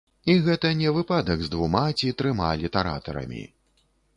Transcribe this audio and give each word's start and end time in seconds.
І 0.33 0.35
гэта 0.45 0.71
не 0.79 0.93
выпадак 0.95 1.43
з 1.43 1.51
двума 1.55 1.83
ці 1.99 2.11
трыма 2.23 2.51
літаратарамі. 2.63 3.43